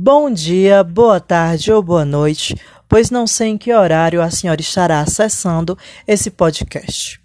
[0.00, 2.54] Bom dia, boa tarde ou boa noite,
[2.88, 7.20] pois não sei em que horário a senhora estará acessando esse podcast.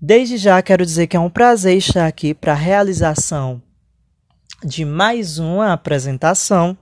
[0.00, 3.60] Desde já quero dizer que é um prazer estar aqui para a realização
[4.62, 6.78] de mais uma apresentação.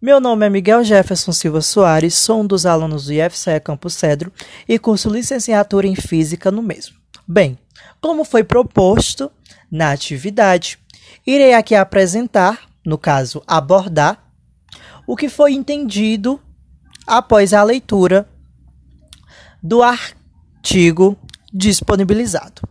[0.00, 4.32] Meu nome é Miguel Jefferson Silva Soares, sou um dos alunos do IFCE Campo Cedro
[4.66, 6.96] e curso licenciatura em Física no mesmo.
[7.28, 7.58] Bem,
[8.00, 9.30] como foi proposto
[9.70, 10.78] na atividade,
[11.26, 14.32] irei aqui apresentar no caso, abordar,
[15.06, 16.40] o que foi entendido
[17.06, 18.28] após a leitura
[19.62, 21.18] do artigo
[21.52, 22.62] disponibilizado,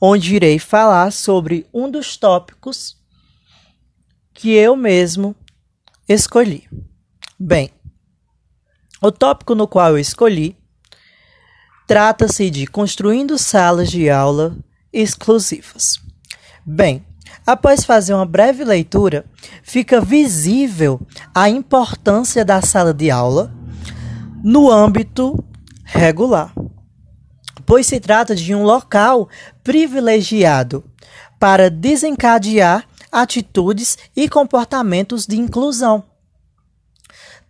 [0.00, 2.96] onde irei falar sobre um dos tópicos
[4.32, 5.34] que eu mesmo
[6.08, 6.68] escolhi.
[7.38, 7.70] Bem,
[9.00, 10.56] o tópico no qual eu escolhi
[11.86, 14.56] trata-se de construindo salas de aula
[14.92, 16.00] exclusivas.
[16.64, 17.04] Bem,
[17.46, 19.26] Após fazer uma breve leitura,
[19.62, 21.00] fica visível
[21.34, 23.54] a importância da sala de aula
[24.42, 25.44] no âmbito
[25.84, 26.54] regular,
[27.66, 29.28] pois se trata de um local
[29.62, 30.84] privilegiado
[31.38, 36.02] para desencadear atitudes e comportamentos de inclusão,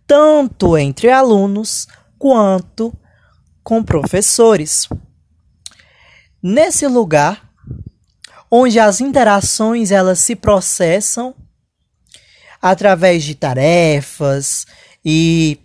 [0.05, 1.87] tanto entre alunos
[2.19, 2.93] quanto
[3.63, 4.87] com professores.
[6.43, 7.44] Nesse lugar,
[8.49, 11.35] onde as interações elas se processam
[12.61, 14.65] através de tarefas
[15.03, 15.59] e,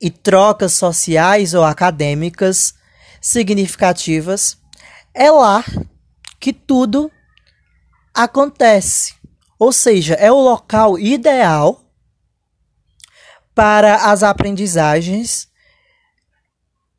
[0.00, 2.74] e trocas sociais ou acadêmicas
[3.20, 4.58] significativas,
[5.14, 5.64] é lá
[6.40, 7.10] que tudo
[8.14, 9.14] acontece.
[9.58, 11.84] Ou seja, é o local ideal
[13.54, 15.48] para as aprendizagens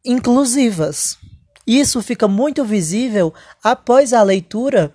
[0.05, 1.17] inclusivas.
[1.65, 3.33] Isso fica muito visível
[3.63, 4.93] após a leitura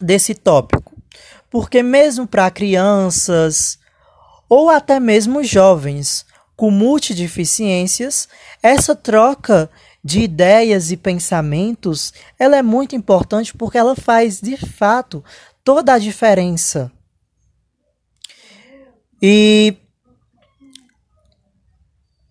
[0.00, 0.96] desse tópico,
[1.50, 3.78] porque, mesmo para crianças
[4.48, 6.24] ou até mesmo jovens
[6.56, 8.28] com multideficiências,
[8.62, 9.70] essa troca
[10.02, 15.22] de ideias e pensamentos ela é muito importante porque ela faz de fato
[15.62, 16.90] toda a diferença.
[19.22, 19.76] E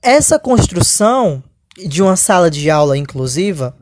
[0.02, 1.44] essa construção
[1.88, 3.76] de uma sala de aula inclusiva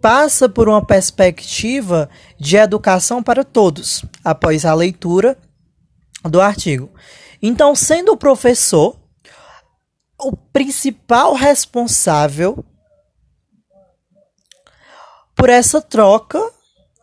[0.00, 2.08] passa por uma perspectiva
[2.38, 5.36] de educação para todos, após a leitura
[6.22, 6.90] do artigo.
[7.42, 8.96] Então, sendo o professor
[10.18, 12.64] o principal responsável
[15.34, 16.40] por essa troca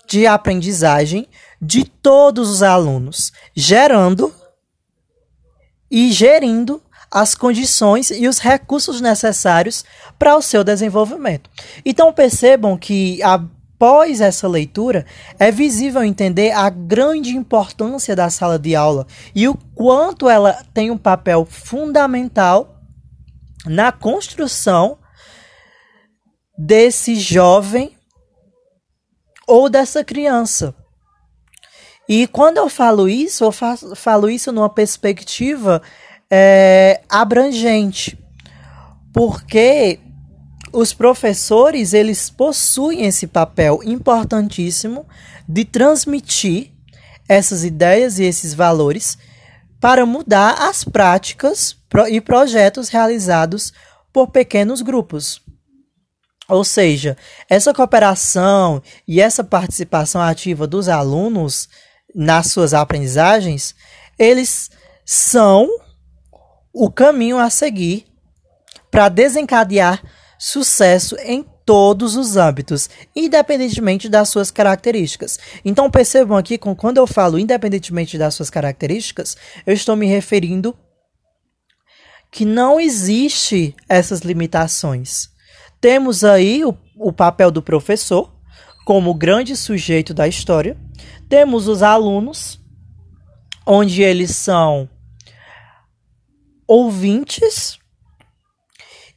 [0.07, 1.27] de aprendizagem
[1.61, 4.33] de todos os alunos, gerando
[5.89, 6.81] e gerindo
[7.13, 9.85] as condições e os recursos necessários
[10.17, 11.47] para o seu desenvolvimento.
[11.85, 15.05] Então percebam que após essa leitura
[15.37, 20.89] é visível entender a grande importância da sala de aula e o quanto ela tem
[20.89, 22.81] um papel fundamental
[23.63, 24.97] na construção
[26.57, 27.95] desse jovem
[29.47, 30.73] ou dessa criança.
[32.09, 35.81] E quando eu falo isso, eu faço, falo isso numa perspectiva
[36.35, 38.17] é, abrangente,
[39.13, 39.99] porque
[40.71, 45.05] os professores eles possuem esse papel importantíssimo
[45.47, 46.71] de transmitir
[47.29, 49.15] essas ideias e esses valores
[49.79, 51.77] para mudar as práticas
[52.09, 53.71] e projetos realizados
[54.11, 55.39] por pequenos grupos.
[56.49, 57.15] Ou seja,
[57.47, 61.69] essa cooperação e essa participação ativa dos alunos
[62.15, 63.75] nas suas aprendizagens,
[64.17, 64.71] eles
[65.05, 65.69] são
[66.73, 68.05] o caminho a seguir
[68.89, 70.03] para desencadear
[70.39, 75.39] sucesso em todos os âmbitos, independentemente das suas características.
[75.63, 80.77] Então percebam aqui, quando eu falo independentemente das suas características, eu estou me referindo
[82.29, 85.29] que não existe essas limitações.
[85.79, 88.33] Temos aí o, o papel do professor
[88.85, 90.77] como grande sujeito da história.
[91.29, 92.59] Temos os alunos,
[93.65, 94.89] onde eles são
[96.67, 97.77] ouvintes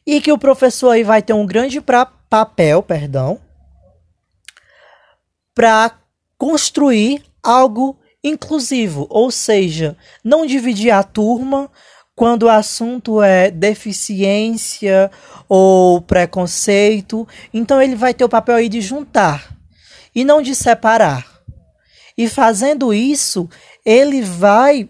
[0.06, 3.40] e que o professor aí vai ter um grande pra, papel, perdão,
[5.54, 5.98] para
[6.38, 11.70] construir algo inclusivo, ou seja, não dividir a turma
[12.14, 15.10] quando o assunto é deficiência
[15.48, 17.26] ou preconceito.
[17.52, 19.54] Então ele vai ter o papel aí de juntar
[20.14, 21.26] e não de separar.
[22.16, 23.48] E fazendo isso,
[23.84, 24.88] ele vai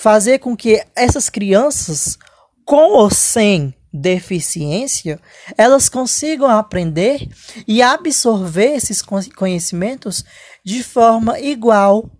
[0.00, 2.18] fazer com que essas crianças,
[2.64, 5.20] com ou sem deficiência,
[5.58, 7.28] elas consigam aprender
[7.68, 10.24] e absorver esses conhecimentos
[10.64, 12.10] de forma igual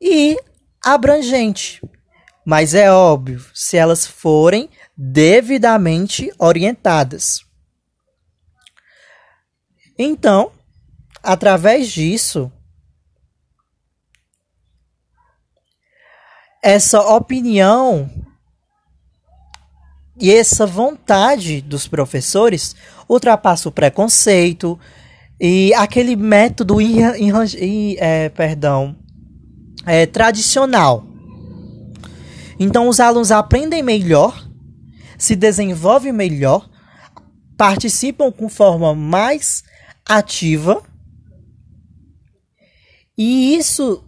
[0.00, 0.36] e
[0.84, 1.80] abrangente.
[2.44, 7.44] Mas é óbvio, se elas forem devidamente orientadas.
[9.96, 10.50] Então,
[11.22, 12.50] através disso,
[16.62, 18.08] essa opinião
[20.18, 22.76] e essa vontade dos professores
[23.08, 24.78] ultrapassa o preconceito
[25.40, 26.76] e aquele método
[27.98, 28.94] é, perdão,
[29.84, 31.04] é, tradicional.
[32.60, 34.48] Então, os alunos aprendem melhor,
[35.18, 36.70] se desenvolvem melhor,
[37.56, 39.64] participam com forma mais
[40.06, 40.80] ativa.
[43.18, 44.04] E isso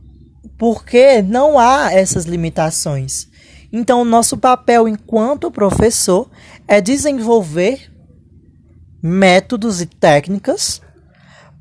[0.59, 3.29] porque não há essas limitações.
[3.73, 6.31] Então, nosso papel enquanto professor
[6.69, 7.93] é desenvolver
[9.03, 10.81] métodos e técnicas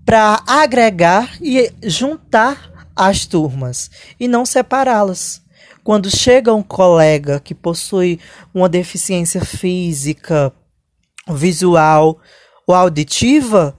[0.06, 5.42] para agregar e juntar as turmas e não separá-las.
[5.84, 8.20] Quando chega um colega que possui
[8.54, 10.54] uma deficiência física,
[11.28, 12.20] visual
[12.66, 13.78] ou auditiva,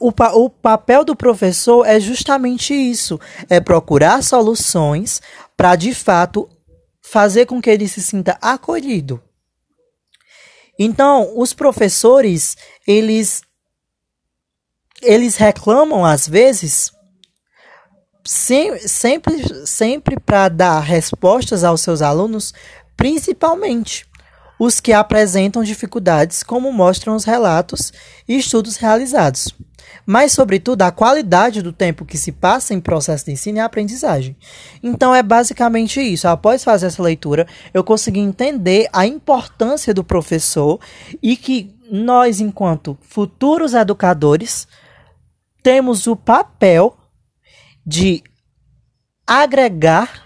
[0.00, 5.22] o, pa o papel do professor é justamente isso: é procurar soluções
[5.56, 6.48] para de fato
[7.00, 9.22] fazer com que ele se sinta acolhido.
[10.78, 12.56] Então, os professores,
[12.86, 13.42] eles
[15.02, 16.90] eles reclamam às vezes
[18.24, 22.52] sempre sempre para dar respostas aos seus alunos,
[22.96, 24.06] principalmente
[24.58, 27.92] os que apresentam dificuldades, como mostram os relatos
[28.26, 29.54] e estudos realizados
[30.06, 34.36] mas, sobretudo, a qualidade do tempo que se passa em processo de ensino e aprendizagem.
[34.80, 36.28] Então, é basicamente isso.
[36.28, 40.80] Após fazer essa leitura, eu consegui entender a importância do professor
[41.20, 44.68] e que nós, enquanto futuros educadores,
[45.60, 46.96] temos o papel
[47.84, 48.22] de
[49.26, 50.22] agregar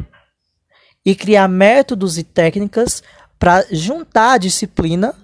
[1.04, 3.02] e criar métodos e técnicas
[3.40, 5.14] para juntar a disciplina,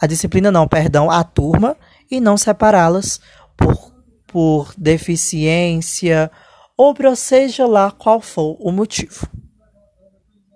[0.00, 1.76] a disciplina não, perdão, a turma
[2.08, 3.20] e não separá-las
[3.56, 3.92] por,
[4.28, 6.30] por deficiência
[6.76, 9.28] ou seja lá qual for o motivo.